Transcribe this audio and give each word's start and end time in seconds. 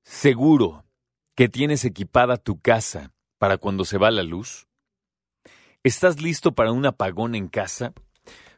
seguro 0.02 0.86
que 1.36 1.50
tienes 1.50 1.84
equipada 1.84 2.38
tu 2.38 2.62
casa 2.62 3.12
para 3.38 3.58
cuando 3.58 3.84
se 3.84 3.98
va 3.98 4.12
la 4.12 4.24
luz? 4.24 4.70
¿Estás 5.84 6.22
listo 6.22 6.56
para 6.56 6.72
un 6.72 6.86
apagón 6.86 7.36
en 7.36 7.50
casa? 7.50 7.92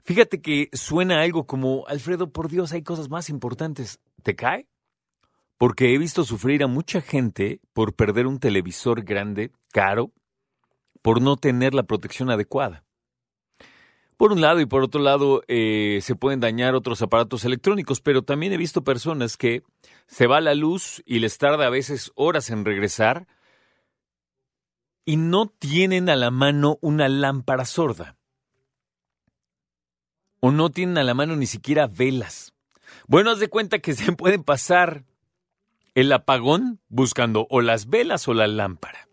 Fíjate 0.03 0.39
que 0.39 0.69
suena 0.73 1.23
algo 1.23 1.47
como, 1.47 1.87
Alfredo, 1.87 2.31
por 2.31 2.47
Dios, 2.47 2.73
hay 2.73 2.83
cosas 2.83 3.09
más 3.09 3.29
importantes. 3.29 3.99
¿Te 4.21 4.35
cae? 4.35 4.67
Porque 5.57 5.95
he 5.95 5.97
visto 5.97 6.23
sufrir 6.23 6.61
a 6.61 6.67
mucha 6.67 7.01
gente 7.01 7.59
por 7.73 7.95
perder 7.95 8.27
un 8.27 8.39
televisor 8.39 9.01
grande, 9.01 9.51
caro, 9.71 10.13
por 11.01 11.21
no 11.21 11.37
tener 11.37 11.73
la 11.73 11.83
protección 11.83 12.29
adecuada. 12.29 12.83
Por 14.17 14.31
un 14.31 14.41
lado 14.41 14.59
y 14.59 14.67
por 14.67 14.83
otro 14.83 15.01
lado 15.01 15.41
eh, 15.47 15.99
se 16.03 16.15
pueden 16.15 16.39
dañar 16.39 16.75
otros 16.75 17.01
aparatos 17.01 17.43
electrónicos, 17.43 18.01
pero 18.01 18.21
también 18.21 18.53
he 18.53 18.57
visto 18.57 18.83
personas 18.83 19.35
que 19.35 19.63
se 20.05 20.27
va 20.27 20.41
la 20.41 20.53
luz 20.53 21.01
y 21.07 21.19
les 21.19 21.39
tarda 21.39 21.65
a 21.65 21.71
veces 21.71 22.11
horas 22.13 22.51
en 22.51 22.63
regresar 22.63 23.27
y 25.05 25.17
no 25.17 25.47
tienen 25.47 26.07
a 26.07 26.15
la 26.15 26.29
mano 26.29 26.77
una 26.81 27.09
lámpara 27.09 27.65
sorda. 27.65 28.15
O 30.39 30.51
no 30.51 30.69
tienen 30.69 30.99
a 30.99 31.03
la 31.03 31.15
mano 31.15 31.35
ni 31.35 31.47
siquiera 31.47 31.87
velas. 31.87 32.53
Bueno, 33.07 33.31
haz 33.31 33.39
de 33.39 33.49
cuenta 33.49 33.79
que 33.79 33.93
se 33.95 34.11
pueden 34.11 34.43
pasar 34.43 35.03
el 35.95 36.11
apagón 36.11 36.79
buscando 36.89 37.47
o 37.49 37.61
las 37.61 37.87
velas 37.87 38.27
o 38.27 38.35
la 38.35 38.45
lámpara. 38.45 39.07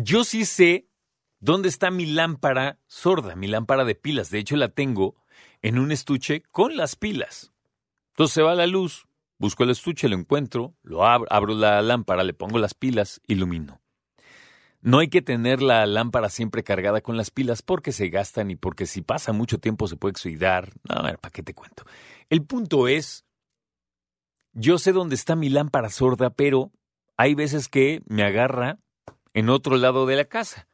Yo 0.00 0.22
sí 0.22 0.44
sé 0.44 0.86
dónde 1.40 1.68
está 1.68 1.90
mi 1.90 2.06
lámpara 2.06 2.78
sorda, 2.86 3.34
mi 3.34 3.48
lámpara 3.48 3.84
de 3.84 3.96
pilas. 3.96 4.30
De 4.30 4.38
hecho, 4.38 4.54
la 4.54 4.68
tengo 4.68 5.16
en 5.60 5.76
un 5.76 5.90
estuche 5.90 6.44
con 6.52 6.76
las 6.76 6.94
pilas. 6.94 7.52
Entonces 8.10 8.34
se 8.34 8.42
va 8.42 8.54
la 8.54 8.68
luz, 8.68 9.08
busco 9.38 9.64
el 9.64 9.70
estuche, 9.70 10.08
lo 10.08 10.14
encuentro, 10.14 10.76
lo 10.84 11.04
abro, 11.04 11.26
abro 11.30 11.52
la 11.52 11.82
lámpara, 11.82 12.22
le 12.22 12.32
pongo 12.32 12.60
las 12.60 12.74
pilas, 12.74 13.20
ilumino. 13.26 13.80
No 14.82 15.00
hay 15.00 15.08
que 15.08 15.20
tener 15.20 15.62
la 15.62 15.84
lámpara 15.84 16.28
siempre 16.28 16.62
cargada 16.62 17.00
con 17.00 17.16
las 17.16 17.32
pilas 17.32 17.62
porque 17.62 17.90
se 17.90 18.08
gastan 18.08 18.52
y 18.52 18.56
porque 18.56 18.86
si 18.86 19.02
pasa 19.02 19.32
mucho 19.32 19.58
tiempo 19.58 19.88
se 19.88 19.96
puede 19.96 20.12
oxidar. 20.12 20.74
No, 20.88 20.94
a 20.94 21.02
ver, 21.02 21.18
¿para 21.18 21.32
qué 21.32 21.42
te 21.42 21.54
cuento? 21.54 21.82
El 22.30 22.44
punto 22.44 22.86
es 22.86 23.24
yo 24.52 24.78
sé 24.78 24.92
dónde 24.92 25.16
está 25.16 25.34
mi 25.34 25.48
lámpara 25.48 25.90
sorda, 25.90 26.30
pero 26.30 26.70
hay 27.16 27.34
veces 27.34 27.66
que 27.66 28.00
me 28.06 28.22
agarra 28.22 28.78
en 29.38 29.50
otro 29.50 29.76
lado 29.76 30.04
de 30.06 30.16
la 30.16 30.24
casa. 30.24 30.68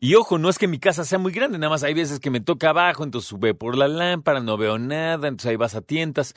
Y 0.00 0.16
ojo, 0.16 0.38
no 0.38 0.48
es 0.48 0.58
que 0.58 0.66
mi 0.66 0.80
casa 0.80 1.04
sea 1.04 1.20
muy 1.20 1.30
grande, 1.30 1.58
nada 1.58 1.70
más 1.70 1.84
hay 1.84 1.94
veces 1.94 2.18
que 2.18 2.30
me 2.30 2.40
toca 2.40 2.70
abajo, 2.70 3.04
entonces 3.04 3.28
sube 3.28 3.54
por 3.54 3.76
la 3.76 3.86
lámpara, 3.86 4.40
no 4.40 4.56
veo 4.56 4.76
nada, 4.76 5.28
entonces 5.28 5.50
ahí 5.50 5.56
vas 5.56 5.76
a 5.76 5.82
tientas. 5.82 6.34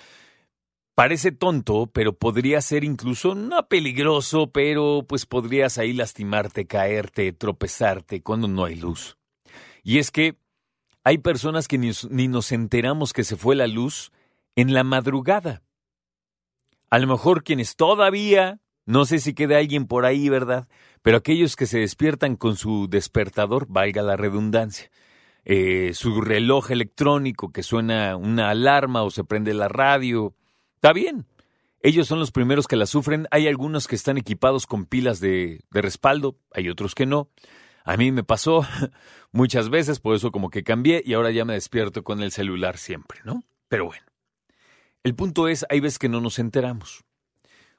Parece 0.94 1.32
tonto, 1.32 1.88
pero 1.88 2.14
podría 2.14 2.62
ser 2.62 2.84
incluso 2.84 3.34
no 3.34 3.68
peligroso, 3.68 4.52
pero 4.52 5.04
pues 5.08 5.26
podrías 5.26 5.80
ahí 5.80 5.94
lastimarte, 5.94 6.68
caerte, 6.68 7.34
tropezarte 7.34 8.22
cuando 8.22 8.48
no 8.48 8.66
hay 8.66 8.76
luz. 8.76 9.18
Y 9.84 9.98
es 9.98 10.12
que 10.12 10.38
hay 11.04 11.18
personas 11.18 11.68
que 11.68 11.80
ni, 11.80 11.90
ni 12.12 12.28
nos 12.28 12.52
enteramos 12.52 13.12
que 13.12 13.24
se 13.24 13.36
fue 13.36 13.56
la 13.56 13.66
luz 13.66 14.12
en 14.56 14.76
la 14.76 14.84
madrugada. 14.84 15.64
A 16.92 17.00
lo 17.00 17.08
mejor 17.08 17.44
quienes 17.44 17.76
todavía, 17.76 18.62
no 18.86 19.06
sé 19.06 19.20
si 19.20 19.34
queda 19.34 19.58
alguien 19.58 19.88
por 19.88 20.06
ahí, 20.06 20.30
¿verdad? 20.30 20.68
Pero 21.02 21.18
aquellos 21.18 21.56
que 21.56 21.66
se 21.66 21.80
despiertan 21.80 22.36
con 22.36 22.56
su 22.56 22.88
despertador, 22.88 23.68
valga 23.68 24.02
la 24.02 24.16
redundancia, 24.16 24.90
eh, 25.44 25.92
su 25.94 26.22
reloj 26.22 26.72
electrónico 26.72 27.52
que 27.52 27.64
suena 27.64 28.16
una 28.16 28.50
alarma 28.50 29.04
o 29.04 29.12
se 29.12 29.24
prende 29.24 29.54
la 29.54 29.68
radio, 29.68 30.34
está 30.76 30.94
bien. 30.94 31.26
Ellos 31.82 32.08
son 32.08 32.20
los 32.20 32.32
primeros 32.32 32.68
que 32.68 32.76
la 32.76 32.88
sufren. 32.88 33.28
Hay 33.30 33.48
algunos 33.48 33.88
que 33.88 33.96
están 33.96 34.18
equipados 34.18 34.66
con 34.66 34.86
pilas 34.86 35.20
de, 35.20 35.62
de 35.70 35.82
respaldo, 35.82 36.38
hay 36.52 36.70
otros 36.70 36.96
que 36.96 37.06
no. 37.06 37.30
A 37.84 37.98
mí 37.98 38.12
me 38.12 38.24
pasó 38.24 38.66
muchas 39.32 39.70
veces, 39.70 40.00
por 40.00 40.16
eso 40.16 40.32
como 40.32 40.50
que 40.50 40.64
cambié 40.64 41.04
y 41.06 41.14
ahora 41.14 41.30
ya 41.30 41.46
me 41.46 41.54
despierto 41.54 42.04
con 42.04 42.24
el 42.24 42.32
celular 42.32 42.78
siempre, 42.78 43.20
¿no? 43.24 43.44
Pero 43.68 43.86
bueno. 43.86 44.06
El 45.04 45.14
punto 45.14 45.48
es, 45.48 45.68
hay 45.70 45.80
veces 45.80 46.00
que 46.00 46.10
no 46.10 46.20
nos 46.20 46.40
enteramos. 46.40 47.05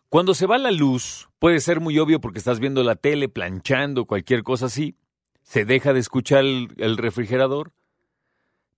Cuando 0.08 0.34
se 0.34 0.46
va 0.46 0.56
la 0.58 0.70
luz, 0.70 1.28
puede 1.40 1.60
ser 1.60 1.80
muy 1.80 1.98
obvio 1.98 2.20
porque 2.20 2.38
estás 2.38 2.60
viendo 2.60 2.84
la 2.84 2.94
tele, 2.94 3.28
planchando, 3.28 4.04
cualquier 4.04 4.44
cosa 4.44 4.66
así. 4.66 4.96
Se 5.42 5.64
deja 5.64 5.92
de 5.92 6.00
escuchar 6.00 6.44
el, 6.44 6.96
refrigerador. 6.96 7.72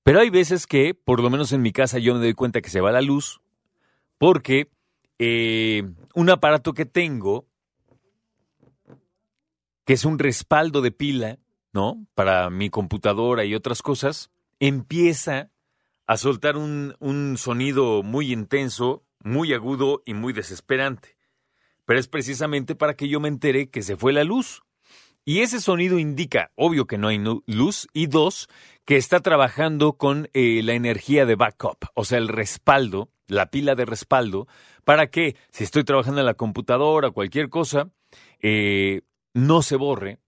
Pero 0.02 0.20
hay 0.20 0.30
veces 0.30 0.66
que, 0.66 0.94
por 0.94 1.20
lo 1.20 1.28
menos 1.28 1.52
en 1.52 1.60
mi 1.60 1.72
casa, 1.72 1.98
yo 1.98 2.14
me 2.14 2.20
doy 2.20 2.32
cuenta 2.32 2.62
que 2.62 2.70
se 2.70 2.80
va 2.80 2.92
la 2.92 3.02
luz 3.02 3.40
porque 4.16 4.70
eh, 5.18 5.82
un 6.14 6.30
aparato 6.30 6.72
que 6.72 6.86
tengo, 6.86 7.46
que 9.84 9.92
es 9.92 10.04
un 10.06 10.18
respaldo 10.18 10.80
de 10.80 10.92
pila, 10.92 11.38
¿no? 11.72 12.06
Para 12.14 12.48
mi 12.48 12.70
computadora 12.70 13.44
y 13.44 13.54
otras 13.54 13.82
cosas, 13.82 14.30
empieza 14.60 15.50
a 16.06 16.16
soltar 16.16 16.56
un, 16.56 16.96
un 17.00 17.36
sonido 17.36 18.02
muy 18.02 18.32
intenso, 18.32 19.04
muy 19.22 19.52
agudo 19.52 20.02
y 20.06 20.14
muy 20.14 20.32
desesperante. 20.32 21.17
Pero 21.88 22.00
es 22.00 22.06
precisamente 22.06 22.74
para 22.74 22.92
que 22.92 23.08
yo 23.08 23.18
me 23.18 23.28
entere 23.28 23.70
que 23.70 23.80
se 23.80 23.96
fue 23.96 24.12
la 24.12 24.22
luz. 24.22 24.60
Y 25.24 25.40
ese 25.40 25.58
sonido 25.58 25.98
indica, 25.98 26.52
obvio 26.54 26.86
que 26.86 26.98
no 26.98 27.08
hay 27.08 27.16
luz, 27.46 27.88
y 27.94 28.08
dos, 28.08 28.50
que 28.84 28.98
está 28.98 29.20
trabajando 29.20 29.94
con 29.94 30.28
eh, 30.34 30.60
la 30.62 30.74
energía 30.74 31.24
de 31.24 31.34
backup, 31.34 31.86
o 31.94 32.04
sea, 32.04 32.18
el 32.18 32.28
respaldo, 32.28 33.08
la 33.26 33.50
pila 33.50 33.74
de 33.74 33.86
respaldo, 33.86 34.48
para 34.84 35.06
que 35.06 35.34
si 35.50 35.64
estoy 35.64 35.82
trabajando 35.82 36.20
en 36.20 36.26
la 36.26 36.34
computadora 36.34 37.08
o 37.08 37.12
cualquier 37.14 37.48
cosa, 37.48 37.88
eh, 38.40 39.00
no 39.32 39.62
se 39.62 39.76
borre, 39.76 40.18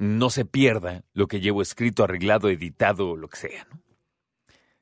no 0.00 0.28
se 0.28 0.44
pierda 0.44 1.04
lo 1.12 1.28
que 1.28 1.38
llevo 1.38 1.62
escrito, 1.62 2.02
arreglado, 2.02 2.48
editado 2.48 3.16
lo 3.16 3.28
que 3.28 3.36
sea. 3.36 3.68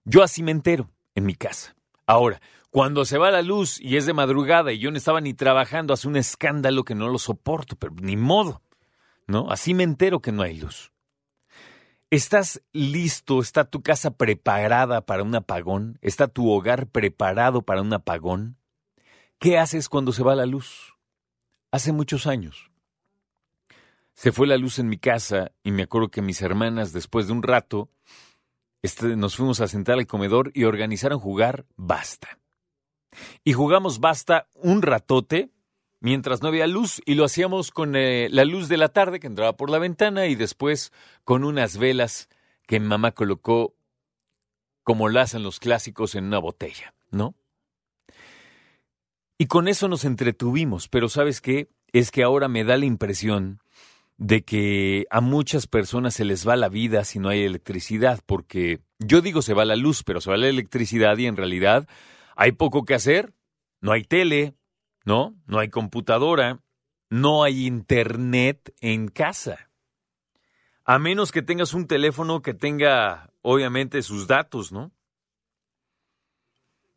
Yo 0.04 0.22
así 0.22 0.42
me 0.42 0.52
entero 0.52 0.90
en 1.14 1.26
mi 1.26 1.34
casa. 1.34 1.76
Ahora, 2.06 2.40
cuando 2.76 3.06
se 3.06 3.16
va 3.16 3.30
la 3.30 3.40
luz 3.40 3.80
y 3.80 3.96
es 3.96 4.04
de 4.04 4.12
madrugada 4.12 4.70
y 4.70 4.78
yo 4.78 4.90
no 4.90 4.98
estaba 4.98 5.22
ni 5.22 5.32
trabajando, 5.32 5.94
hace 5.94 6.08
un 6.08 6.16
escándalo 6.16 6.84
que 6.84 6.94
no 6.94 7.08
lo 7.08 7.16
soporto, 7.16 7.74
pero 7.74 7.94
ni 8.02 8.18
modo, 8.18 8.60
¿no? 9.26 9.50
Así 9.50 9.72
me 9.72 9.82
entero 9.82 10.20
que 10.20 10.30
no 10.30 10.42
hay 10.42 10.58
luz. 10.58 10.92
¿Estás 12.10 12.60
listo? 12.74 13.40
¿Está 13.40 13.64
tu 13.64 13.82
casa 13.82 14.10
preparada 14.18 15.06
para 15.06 15.22
un 15.22 15.34
apagón? 15.34 15.98
¿Está 16.02 16.28
tu 16.28 16.50
hogar 16.50 16.86
preparado 16.88 17.62
para 17.62 17.80
un 17.80 17.94
apagón? 17.94 18.58
¿Qué 19.38 19.56
haces 19.56 19.88
cuando 19.88 20.12
se 20.12 20.22
va 20.22 20.34
la 20.34 20.44
luz? 20.44 20.96
Hace 21.70 21.92
muchos 21.92 22.26
años. 22.26 22.70
Se 24.12 24.32
fue 24.32 24.46
la 24.46 24.58
luz 24.58 24.78
en 24.78 24.88
mi 24.88 24.98
casa 24.98 25.50
y 25.62 25.70
me 25.70 25.84
acuerdo 25.84 26.10
que 26.10 26.20
mis 26.20 26.42
hermanas, 26.42 26.92
después 26.92 27.26
de 27.26 27.32
un 27.32 27.42
rato, 27.42 27.88
este, 28.82 29.16
nos 29.16 29.34
fuimos 29.34 29.62
a 29.62 29.66
sentar 29.66 29.96
al 29.96 30.06
comedor 30.06 30.50
y 30.52 30.64
organizaron 30.64 31.18
jugar 31.18 31.64
basta. 31.76 32.38
Y 33.44 33.52
jugamos 33.52 34.00
basta 34.00 34.48
un 34.54 34.82
ratote 34.82 35.50
mientras 36.00 36.42
no 36.42 36.48
había 36.48 36.66
luz 36.66 37.02
y 37.04 37.14
lo 37.14 37.24
hacíamos 37.24 37.70
con 37.70 37.96
eh, 37.96 38.28
la 38.30 38.44
luz 38.44 38.68
de 38.68 38.76
la 38.76 38.88
tarde 38.88 39.20
que 39.20 39.26
entraba 39.26 39.56
por 39.56 39.70
la 39.70 39.78
ventana 39.78 40.26
y 40.26 40.34
después 40.34 40.92
con 41.24 41.44
unas 41.44 41.78
velas 41.78 42.28
que 42.66 42.80
mamá 42.80 43.12
colocó 43.12 43.74
como 44.82 45.08
lo 45.08 45.20
hacen 45.20 45.42
los 45.42 45.58
clásicos 45.58 46.14
en 46.14 46.24
una 46.24 46.38
botella, 46.38 46.94
¿no? 47.10 47.34
Y 49.38 49.46
con 49.46 49.68
eso 49.68 49.88
nos 49.88 50.04
entretuvimos, 50.04 50.88
pero 50.88 51.08
¿sabes 51.08 51.40
qué? 51.40 51.68
Es 51.92 52.10
que 52.10 52.22
ahora 52.22 52.48
me 52.48 52.64
da 52.64 52.76
la 52.76 52.86
impresión 52.86 53.60
de 54.16 54.44
que 54.44 55.06
a 55.10 55.20
muchas 55.20 55.66
personas 55.66 56.14
se 56.14 56.24
les 56.24 56.48
va 56.48 56.56
la 56.56 56.68
vida 56.68 57.04
si 57.04 57.18
no 57.18 57.28
hay 57.28 57.42
electricidad, 57.42 58.20
porque 58.24 58.80
yo 58.98 59.20
digo 59.20 59.42
se 59.42 59.54
va 59.54 59.64
la 59.64 59.76
luz, 59.76 60.02
pero 60.04 60.20
se 60.20 60.30
va 60.30 60.36
la 60.36 60.48
electricidad 60.48 61.18
y 61.18 61.26
en 61.26 61.36
realidad 61.36 61.86
hay 62.36 62.52
poco 62.52 62.84
que 62.84 62.94
hacer, 62.94 63.34
no 63.80 63.90
hay 63.92 64.04
tele, 64.04 64.54
¿no? 65.04 65.34
No 65.46 65.58
hay 65.58 65.68
computadora, 65.68 66.62
no 67.10 67.42
hay 67.42 67.66
internet 67.66 68.74
en 68.80 69.08
casa. 69.08 69.70
A 70.84 71.00
menos 71.00 71.32
que 71.32 71.42
tengas 71.42 71.74
un 71.74 71.88
teléfono 71.88 72.42
que 72.42 72.54
tenga, 72.54 73.32
obviamente, 73.42 74.02
sus 74.02 74.28
datos, 74.28 74.70
¿no? 74.70 74.92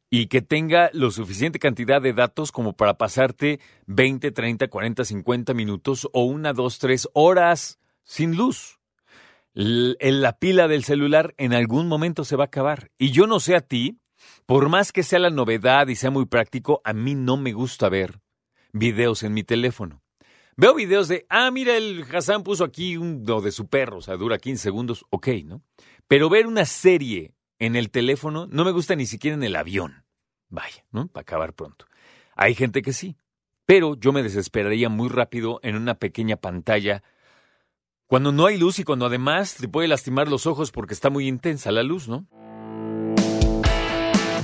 y 0.09 0.27
que 0.27 0.41
tenga 0.41 0.89
lo 0.93 1.11
suficiente 1.11 1.59
cantidad 1.59 2.01
de 2.01 2.13
datos 2.13 2.51
como 2.51 2.73
para 2.73 2.95
pasarte 2.95 3.59
20, 3.85 4.31
30, 4.31 4.67
40, 4.67 5.05
50 5.05 5.53
minutos 5.53 6.09
o 6.13 6.23
una, 6.23 6.53
dos, 6.53 6.79
tres 6.79 7.07
horas 7.13 7.79
sin 8.03 8.35
luz. 8.35 8.79
la 9.53 10.37
pila 10.39 10.67
del 10.67 10.83
celular 10.83 11.35
en 11.37 11.53
algún 11.53 11.87
momento 11.87 12.25
se 12.25 12.35
va 12.35 12.45
a 12.45 12.47
acabar. 12.47 12.89
Y 12.97 13.11
yo 13.11 13.27
no 13.27 13.39
sé 13.39 13.55
a 13.55 13.61
ti, 13.61 13.99
por 14.45 14.69
más 14.69 14.91
que 14.91 15.03
sea 15.03 15.19
la 15.19 15.29
novedad 15.29 15.87
y 15.87 15.95
sea 15.95 16.11
muy 16.11 16.25
práctico, 16.25 16.81
a 16.83 16.93
mí 16.93 17.15
no 17.15 17.37
me 17.37 17.53
gusta 17.53 17.89
ver 17.89 18.19
videos 18.73 19.23
en 19.23 19.33
mi 19.33 19.43
teléfono. 19.43 20.01
Veo 20.55 20.75
videos 20.75 21.07
de, 21.07 21.25
ah, 21.29 21.51
mira, 21.51 21.77
el 21.77 22.05
Hassan 22.13 22.43
puso 22.43 22.65
aquí 22.65 22.97
uno 22.97 23.39
de 23.41 23.51
su 23.51 23.67
perro, 23.67 23.97
o 23.97 24.01
sea, 24.01 24.17
dura 24.17 24.37
15 24.37 24.61
segundos, 24.61 25.05
ok, 25.09 25.27
¿no? 25.45 25.61
Pero 26.07 26.29
ver 26.29 26.47
una 26.47 26.65
serie 26.65 27.33
en 27.59 27.75
el 27.75 27.89
teléfono 27.91 28.47
no 28.47 28.65
me 28.65 28.71
gusta 28.71 28.95
ni 28.95 29.05
siquiera 29.05 29.35
en 29.35 29.43
el 29.43 29.55
avión. 29.55 30.03
Vaya, 30.49 30.83
¿no? 30.91 31.07
Para 31.07 31.21
acabar 31.21 31.53
pronto. 31.53 31.85
Hay 32.35 32.55
gente 32.55 32.81
que 32.81 32.91
sí, 32.91 33.15
pero 33.65 33.95
yo 33.95 34.11
me 34.11 34.23
desesperaría 34.23 34.89
muy 34.89 35.09
rápido 35.09 35.59
en 35.63 35.75
una 35.75 35.95
pequeña 35.95 36.37
pantalla 36.37 37.03
cuando 38.07 38.31
no 38.31 38.47
hay 38.47 38.57
luz 38.57 38.79
y 38.79 38.83
cuando 38.83 39.05
además 39.05 39.55
te 39.55 39.67
puede 39.67 39.87
lastimar 39.87 40.27
los 40.27 40.47
ojos 40.47 40.71
porque 40.71 40.95
está 40.95 41.09
muy 41.09 41.27
intensa 41.27 41.71
la 41.71 41.83
luz, 41.83 42.07
¿no? 42.07 42.27